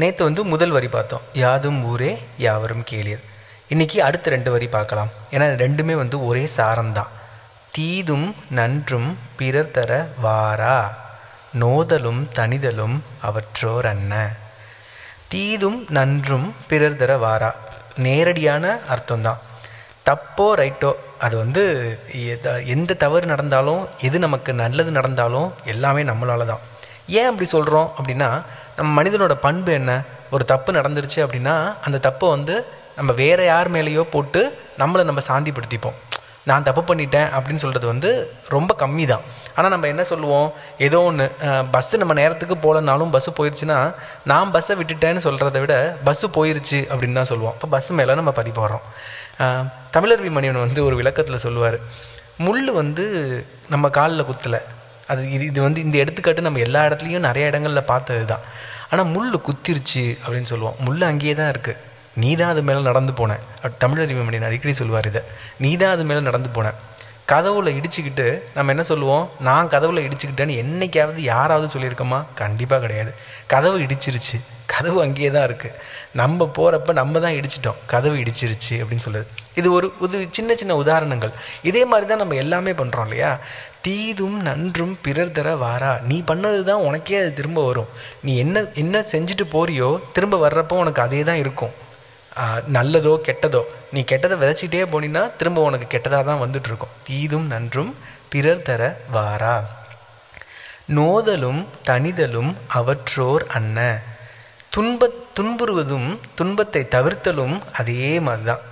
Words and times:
நேற்று 0.00 0.22
வந்து 0.28 0.42
முதல் 0.52 0.72
வரி 0.76 0.88
பார்த்தோம். 0.94 1.24
யாதும் 1.42 1.78
ஊரே 1.90 2.12
யாவரும் 2.46 2.84
கேளீர். 2.90 3.22
இன்னைக்கு 3.72 3.98
அடுத்த 4.06 4.30
ரெண்டு 4.34 4.50
வரி 4.54 4.66
பார்க்கலாம். 4.74 5.10
ஏன்னா 5.34 5.46
ரெண்டுமே 5.62 5.94
வந்து 6.02 6.16
ஒரே 6.28 6.44
சாரம்தான். 6.56 7.10
தீதும் 7.76 8.28
நன்றும் 8.58 9.08
பிறர் 9.38 9.74
தர 9.76 9.90
வாரா? 10.26 10.76
நோதலும் 11.62 12.22
தனிதலும் 12.38 12.96
அவற்றோர் 13.28 13.88
அன்ன? 13.92 14.14
தீதும் 15.32 15.78
நன்றும் 15.96 16.46
பிறர் 16.70 16.98
தர 17.02 17.12
வாரா? 17.26 17.50
நேரடியான 18.06 18.64
அர்த்தம்தான். 18.94 19.42
தப்போ 20.08 20.48
ரைட்டோ 20.62 20.90
அது 21.24 21.34
வந்து 21.42 21.62
எந்த 22.74 22.96
தவறு 23.04 23.26
நடந்தாலும் 23.32 23.82
எது 24.08 24.18
நமக்கு 24.24 24.50
நல்லது 24.62 24.90
நடந்தாலும் 24.98 25.48
எல்லாமே 25.72 26.02
நம்மளால 26.10 26.44
தான் 26.50 26.62
ஏன் 27.18 27.28
அப்படி 27.30 27.46
சொல்கிறோம் 27.56 27.90
அப்படின்னா 27.98 28.28
நம்ம 28.78 28.90
மனிதனோட 28.98 29.34
பண்பு 29.46 29.70
என்ன? 29.78 29.92
ஒரு 30.34 30.44
தப்பு 30.52 30.70
நடந்துருச்சு 30.78 31.18
அப்படின்னா 31.24 31.54
அந்த 31.86 31.98
தப்பை 32.08 32.26
வந்து 32.34 32.54
நம்ம 32.98 33.10
வேற 33.22 33.40
யார் 33.52 33.68
மேலேயோ 33.76 34.02
போட்டு 34.12 34.40
நம்மளை 34.82 35.02
நம்ம 35.08 35.22
சாந்திப்படுத்திப்போம். 35.30 35.96
நான் 36.50 36.66
தப்பு 36.68 36.82
பண்ணிட்டேன் 36.88 37.28
அப்படின்னு 37.36 37.62
சொல்கிறது 37.62 37.86
வந்து 37.92 38.10
ரொம்ப 38.54 38.72
கம்மி 38.82 39.04
தான் 39.12 39.24
ஆனால் 39.56 39.72
நம்ம 39.74 39.88
என்ன 39.92 40.02
சொல்லுவோம்? 40.10 40.48
ஏதோ 40.86 40.98
ஒன்று 41.08 41.26
பஸ்ஸு 41.74 42.00
நம்ம 42.02 42.14
நேரத்துக்கு 42.20 42.56
போகலனாலும் 42.64 43.12
பஸ்ஸு 43.14 43.30
போயிடுச்சுன்னா 43.38 43.78
நான் 44.30 44.52
பஸ்ஸை 44.54 44.76
விட்டுட்டேன்னு 44.80 45.24
சொல்கிறத 45.26 45.60
விட 45.64 45.74
பஸ்ஸு 46.08 46.28
போயிருச்சு 46.38 46.80
அப்படின்னு 46.92 47.18
தான் 47.20 47.30
சொல்லுவோம். 47.32 47.56
இப்போ 47.58 47.70
பஸ்ஸு 47.74 47.98
மேலே 48.00 48.18
நம்ம 48.20 48.32
பறி 48.38 48.52
போகிறோம் 48.60 48.84
தமிழர் 49.96 50.24
மணிவன் 50.38 50.64
வந்து 50.66 50.80
ஒரு 50.88 50.96
விளக்கத்தில் 51.00 51.44
சொல்லுவார். 51.46 51.78
முள் 52.46 52.72
வந்து 52.80 53.06
நம்ம 53.74 53.86
காலில் 53.98 54.28
குத்தலை. 54.30 54.60
அது 55.12 55.22
இது 55.36 55.44
இது 55.50 55.60
வந்து 55.66 55.80
இந்த 55.86 55.96
எடுத்துக்காட்டு 56.04 56.46
நம்ம 56.46 56.62
எல்லா 56.66 56.80
இடத்துலையும் 56.88 57.26
நிறைய 57.28 57.50
இடங்களில் 57.50 57.88
பார்த்தது 57.92 58.24
தான் 58.32 58.44
ஆனால் 58.90 59.10
முள் 59.14 59.38
குத்திருச்சு 59.46 60.04
அப்படின்னு 60.24 60.50
சொல்லுவோம். 60.52 60.76
முள் 60.86 61.08
அங்கேயே 61.10 61.34
தான் 61.40 61.52
இருக்குது 61.54 61.80
நீ 62.22 62.30
தான் 62.40 62.52
அது 62.52 62.62
மேலே 62.68 62.80
நடந்து 62.90 63.12
போனேன் 63.20 63.42
தமிழறிவு 63.82 64.22
மணி 64.28 64.38
அடிக்கடி 64.48 64.74
சொல்லுவார் 64.82 65.08
இதை. 65.10 65.22
நீ 65.64 65.70
தான் 65.82 65.94
அது 65.96 66.04
மேலே 66.10 66.22
நடந்து 66.28 66.50
போனேன் 66.56 66.78
கதவுல 67.32 67.70
இடிச்சுக்கிட்டு 67.78 68.26
நம்ம 68.54 68.72
என்ன 68.74 68.84
சொல்லுவோம்? 68.90 69.24
நான் 69.48 69.70
கதவுல 69.72 70.02
இடிச்சுக்கிட்டேன்னு 70.06 70.54
என்னைக்காவது 70.62 71.20
யாராவது 71.32 71.66
சொல்லியிருக்கோமா? 71.74 72.20
கண்டிப்பாக 72.40 72.80
கிடையாது. 72.84 73.10
கதவு 73.52 73.76
இடிச்சிருச்சு. 73.86 74.36
கதவு 74.74 74.98
அங்கேயே 75.04 75.30
தான் 75.34 75.46
இருக்குது 75.48 75.76
நம்ம 76.20 76.48
போகிறப்ப 76.58 76.92
நம்ம 77.00 77.20
தான் 77.24 77.36
இடிச்சிட்டோம். 77.38 77.78
கதவு 77.92 78.16
இடிச்சிருச்சு 78.22 78.74
அப்படின்னு 78.82 79.06
சொல்லுது. 79.06 79.26
இது 79.60 79.68
ஒரு 79.76 79.86
இது 80.06 80.18
சின்ன 80.38 80.54
சின்ன 80.60 80.76
உதாரணங்கள். 80.82 81.32
இதே 81.70 81.82
மாதிரி 81.92 82.08
தான் 82.12 82.22
நம்ம 82.22 82.34
எல்லாமே 82.44 82.74
பண்ணுறோம் 82.80 83.06
இல்லையா? 83.08 83.30
தீதும் 83.88 84.38
நன்றும் 84.46 84.94
பிறர் 85.04 85.34
தர 85.36 85.48
வாரா. 85.62 85.90
நீ 86.08 86.16
பண்ணது 86.30 86.58
தான் 86.68 86.82
உனக்கே 86.86 87.14
அது 87.20 87.30
திரும்ப 87.38 87.60
வரும். 87.68 87.92
நீ 88.24 88.32
என்ன 88.44 88.62
என்ன 88.82 88.96
செஞ்சுட்டு 89.12 89.44
போறியோ 89.52 89.88
திரும்ப 90.16 90.38
வர்றப்போ 90.42 90.74
உனக்கு 90.82 91.00
அதே 91.04 91.20
தான் 91.28 91.40
இருக்கும் 91.42 91.74
நல்லதோ 92.76 93.12
கெட்டதோ. 93.26 93.62
நீ 93.94 94.00
கெட்டதை 94.10 94.36
விதைச்சிட்டே 94.40 94.82
போனீன்னா 94.92 95.22
திரும்ப 95.38 95.62
உனக்கு 95.68 95.86
கெட்டதாக 95.94 96.22
தான் 96.30 96.42
வந்துட்டு 96.42 96.68
இருக்கும் 96.70 96.92
தீதும் 97.08 97.46
நன்றும் 97.52 97.92
பிறர் 98.32 98.66
தர 98.68 98.82
வாரா. 99.16 99.56
நோதலும் 100.98 101.62
தனிதலும் 101.90 102.52
அவற்றோர் 102.80 103.44
அன்ன. 103.58 103.78
துன்ப 104.76 105.10
துன்புறுவதும் 105.38 106.10
துன்பத்தை 106.40 106.82
தவிர்த்தலும் 106.96 107.56
அதே 107.80 108.10
மாதிரி 108.26 108.46
தான் 108.50 108.64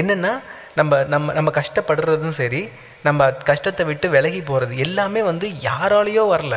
என்னென்னா 0.00 0.32
நம்ம 0.78 1.02
நம்ம 1.12 1.32
நம்ம 1.36 1.50
கஷ்டப்படுறதும் 1.58 2.38
சரி 2.40 2.62
நம்ம 3.06 3.30
கஷ்டத்தை 3.48 3.86
விட்டு 3.86 4.06
விலகி 4.10 4.40
போகிறது 4.40 4.74
எல்லாமே 4.78 5.20
வந்து 5.30 5.46
யாராலேயோ 5.48 6.24
வரல. 6.34 6.56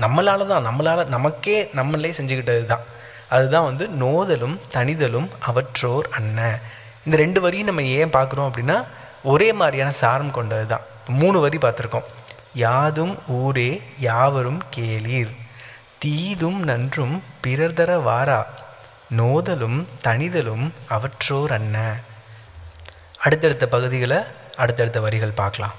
நம்மளால 0.00 0.46
தான். 0.46 0.66
நம்மளால் 0.66 1.12
நமக்கே 1.16 1.56
நம்மளே 1.74 2.10
செஞ்சுக்கிட்டது 2.10 2.64
தான். 2.64 2.84
அதுதான் 3.28 3.64
வந்து 3.64 3.88
நோதலும் 3.88 4.56
தனிதலும் 4.72 5.28
அவற்றோர் 5.48 6.08
அண்ணன் 6.10 6.58
இந்த 7.04 7.16
ரெண்டு 7.16 7.40
வரியும் 7.40 7.66
நம்ம 7.66 7.82
ஏன் 7.82 8.10
பார்க்குறோம் 8.10 8.48
அப்படின்னா 8.48 8.76
ஒரே 9.22 9.52
மாதிரியான 9.52 9.90
சாரம் 10.00 10.30
கொண்டது 10.30 10.66
தான். 10.66 10.86
மூணு 11.08 11.38
வரி 11.40 11.58
பார்த்துருக்கோம். 11.58 12.08
யாதும் 12.54 13.14
ஊரே 13.26 13.70
யாவரும் 13.98 14.62
கேளீர். 14.76 15.32
தீதும் 15.98 16.60
நன்றும் 16.62 17.16
பிறர் 17.40 17.78
தர 17.78 17.98
வாரா. 18.08 18.40
நோதலும் 19.10 19.88
தனிதலும் 20.04 20.66
அவற்றோர் 20.88 21.52
அன்ன. 21.52 21.76
அடுத்தடுத்த 23.20 23.66
பகுதிகளை 23.66 24.18
அடுத்தடுத்த 24.56 25.00
வரிகள் 25.00 25.38
பார்க்கலாம். 25.42 25.76